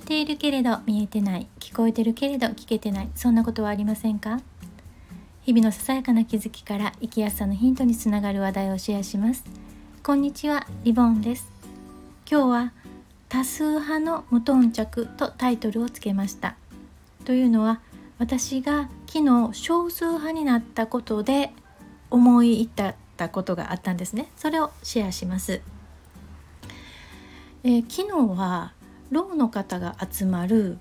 [0.00, 4.40] ているけれど見えてない聞こえてるけれど聞けてないそんなことはありませんか？
[5.42, 9.44] 日々のささやかな気づきから生きやすさのヒントにつながる話題をシェアします。
[10.02, 11.50] こんにちはリボンです。
[12.30, 12.72] 今日は
[13.28, 16.56] 多数派の無頓着とタイトルをつけました。
[17.24, 17.80] というのは
[18.18, 21.52] 私が昨日少数派になったことで
[22.10, 24.30] 思い至ったことがあったんですね。
[24.36, 25.62] それをシェアします。
[27.62, 28.72] えー、昨日は
[29.10, 30.78] ろうの方が集まる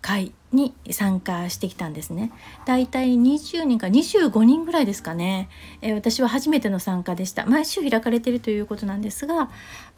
[0.00, 2.32] 会に参加してきたんですね。
[2.66, 5.48] だいたい20人か25人ぐらいですかね、
[5.82, 7.44] えー、私は初めての参加でした。
[7.46, 9.50] 毎週開かれているということなんですが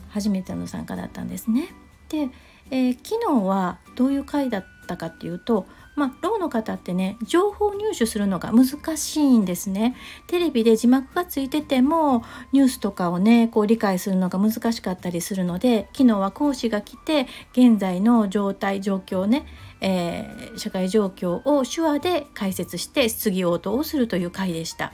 [0.08, 1.68] 初めての参加だったんですね。
[2.08, 2.28] で、
[2.70, 9.96] えー、昨日はどういう会だったかっていうとまあ、ろうの方ってね情報入手するのが難しいんですね。
[10.26, 19.46] テレビで字幕がついててもニュースとかをねこう理解するのが難しかったりするので昨日は講師が来て現在の状態状況ね、
[19.80, 24.92] えー、社会状況を手話で解説して質疑応答をするという回でした。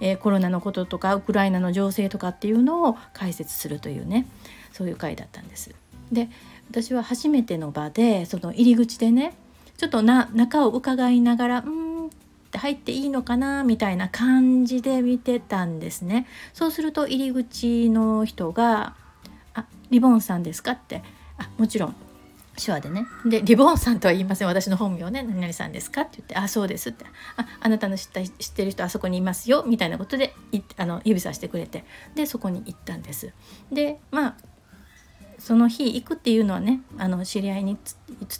[0.00, 4.26] えー、コロナのこととかウクライナの情勢とかっていうのを解説するというね
[4.72, 5.74] そういう回だったんです。
[6.12, 6.28] で
[6.70, 9.34] 私は初めての場でその入り口でね
[9.76, 12.10] ちょっとな中を伺いながらうんっ
[12.50, 16.26] て入っていいのかなみたいな感じで見てたんですね。
[16.52, 18.94] そうすると入り口の人が
[19.54, 21.02] 「あリボンさんですか?」って
[21.38, 21.96] あもちろん。
[22.56, 23.04] 手話でね。
[23.26, 24.46] でリボンさんとは言いません。
[24.48, 25.24] 私の本名ね。
[25.24, 26.02] 何々さんですか？
[26.02, 27.04] って言って「あそうです」って
[27.36, 31.84] 「ああなたの知った知ってる人あそこにいますよ」みたいなことでいあの指さしてくれて。
[32.14, 33.32] でそこに行ったんです。
[33.72, 34.34] でまあ
[35.44, 37.76] その日行くっていうのはねあの知り合いに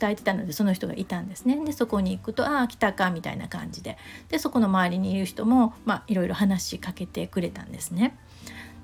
[0.01, 3.99] 伝えてたのでその人がいたんですねでそこに行くと「ああ来たか」みたいな感じで
[4.31, 8.17] でそこの周りにいる人も、まあ、いろいろ話しかけてくれたんですね。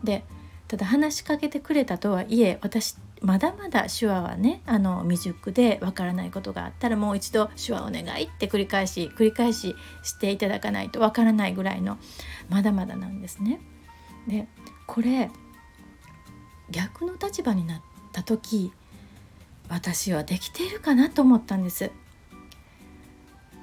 [0.05, 0.23] で
[0.69, 11.97] ただ話しかけてくれたとはいえ私まだまだ手話はねあの未熟でわからないことがあったらもう一度手話お願いって繰り返し繰り返ししていただかないとわからないぐらいの
[12.51, 13.63] まだまだなんですね。
[14.29, 14.47] で
[14.87, 15.31] これ
[16.71, 17.81] 逆の立場になっ
[18.11, 18.73] った時
[19.69, 21.87] 私はできているかなと思ったんです。
[21.87, 21.91] っ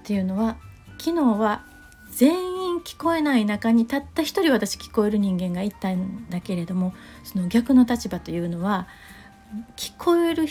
[0.04, 0.58] ていうのは
[0.98, 1.66] 昨日は
[2.12, 6.94] 全員聞こえない中にたった一人私聞こえる人間がいたんだけれども
[7.26, 8.88] その逆の立場というのは
[9.76, 10.48] 聞こえる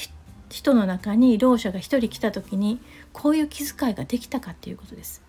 [0.50, 2.80] 人の中にろう者が一人来た時に
[3.14, 5.22] こういう気遣いができたかっていうことです。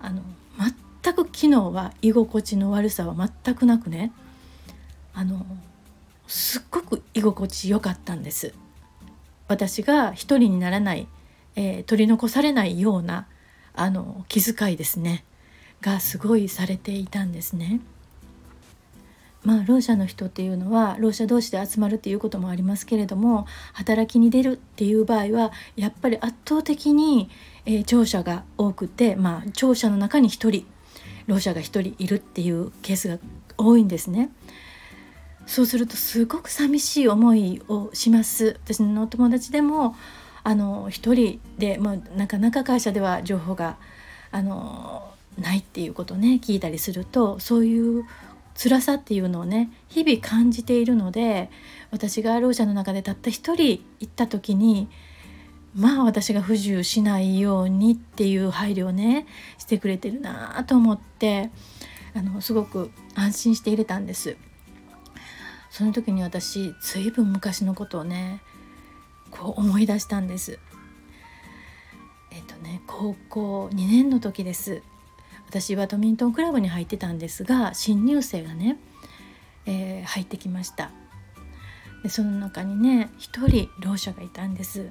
[0.00, 0.22] あの
[1.02, 3.14] 全く昨日は居心地の悪さは
[3.44, 4.12] 全くなくね
[5.14, 5.46] あの
[6.30, 8.54] すっごく居心地良かったんです
[9.48, 11.08] 私が一人にならない、
[11.56, 13.26] えー、取り残されないような
[13.74, 15.24] あの気遣いですね
[15.80, 17.80] がすごいされていたんですね。
[19.42, 27.30] まあ、ろう者の人っていうのはろう者同士で集まるっていうこともありますけれども働きに出るっていう場合はやっぱり圧倒的に、
[27.64, 30.66] えー、聴者が多くて、まあ、聴者の中に1人
[31.26, 33.18] ろう者が1人いるっていうケースが
[33.56, 34.30] 多いんですね。
[35.50, 39.96] そうするとすごく寂しい思いをします私のお友達でも
[40.44, 43.76] あの一人でもうなかなか会社では情報が
[44.30, 48.04] あのないっていうことね聞いたりするとそういう
[48.56, 51.50] 辛さっていうのをね日々感じているので
[51.90, 54.88] 私がろう者の中でたった一人行った時に
[55.74, 59.26] まあ私が不自由しないようにっていう配慮をね
[59.58, 61.50] してくれてるなと思って
[62.14, 64.36] あのすごく安心して入れたんです。
[65.70, 68.42] その時に私随分昔のことをね
[69.30, 70.58] こう思い出したんです。
[72.32, 74.82] えっ、とね高校2年の時です。
[75.48, 78.78] 私バドミントンクラブに入ってたんですが新入生がね、
[79.66, 80.90] えー、入ってきました。
[82.02, 84.90] でその中にね一人ろう者がいたんです。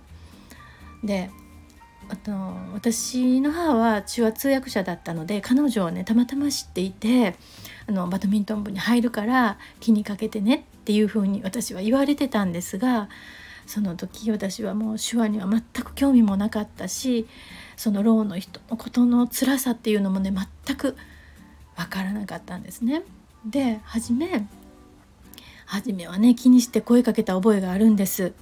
[1.03, 1.29] で
[2.07, 2.31] あと
[2.73, 7.35] 私の母は手話通訳者だったので彼女をねたまたま知っていて
[7.87, 13.09] あのバドミントン部に入るから気にかけてねっていうふうに私は言われてたんですが
[13.67, 17.27] その時私はもう手話には全く興味もなかったし
[17.77, 20.33] そのろうの人のことの辛さっていうのもね
[20.65, 20.95] 全く
[21.75, 23.03] 分からなかったんですね。
[23.45, 24.47] で初め
[25.65, 28.33] 初めはね気にして声かけた覚えがあるんです。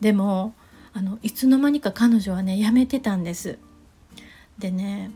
[0.00, 0.52] でも
[0.94, 3.58] あのいつの間にか彼女はね辞めてたんです。
[4.58, 5.10] でね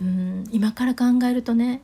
[0.00, 1.82] うん今から考えるとね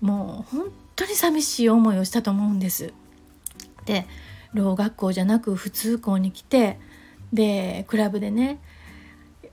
[0.00, 0.66] もう本
[0.96, 2.92] 当に寂しい思いをしたと思うんです。
[3.84, 4.06] で
[4.54, 6.78] ろう学校じゃなく普通校に来て
[7.32, 8.60] でクラブでね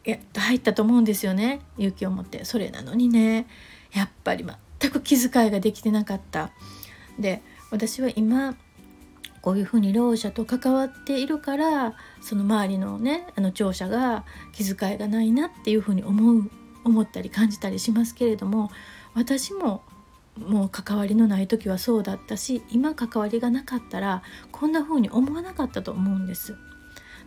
[0.04, 3.48] やっと入ったと思うんですよね勇気を持ってそれなのにね
[3.94, 4.46] やっぱり
[4.80, 6.52] 全く気遣いができてなかった
[7.20, 8.56] で私は今
[9.50, 14.24] こういうふうにろう者と関わっているからその周りのねあの聴者が
[14.54, 16.52] 気遣いがないなっていうふうに思う
[16.84, 18.70] 思ったり感じたりしますけれども
[19.16, 19.82] 私も
[20.38, 26.56] もう関わりのない時はそうだったし今関わりがなかったらこんな風に思わなかったと思うんです。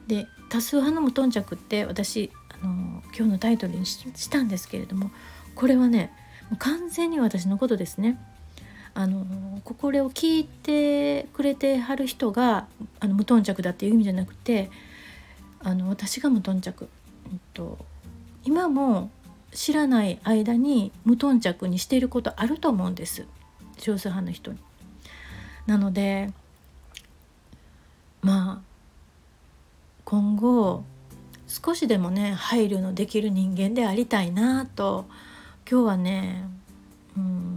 [0.06, 5.10] で多数派の無頓着って私あの今日のタイトルにしたんですけれども
[5.56, 6.12] これはね
[6.50, 8.16] もう完全に私のことですね。
[8.94, 12.66] あのこれを聞いてくれてはる人が
[13.00, 14.70] あの無頓着だっていう意味じゃなくて
[15.60, 16.88] あの私が無頓着、
[17.32, 17.78] えっと、
[18.44, 19.10] 今も
[19.52, 23.26] 知らない間に無頓着にしていることあると思うんです
[23.78, 24.58] 少数派の人に。
[25.66, 26.30] なので
[28.20, 28.72] まあ
[30.04, 30.84] 今後
[31.46, 35.06] 少しでもね配慮のできる人間でありたいなと
[35.70, 36.44] 今日はね
[37.16, 37.51] うん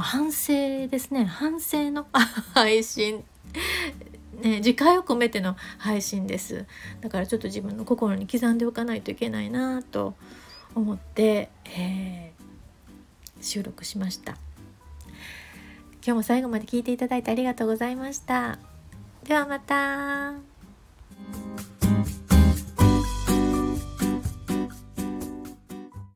[0.00, 1.24] 反省ですね。
[1.24, 2.06] 反省の
[2.54, 3.24] 配信。
[4.40, 6.66] ね、自戒を込めての配信です。
[7.00, 10.14] だからちょっと自分の心に刻んでおかないといけないなと
[10.74, 14.32] 思って、えー、収録しました。
[16.04, 18.58] 今日も最後まで聞いていただいてありがとうございました。
[19.24, 20.51] ではまた。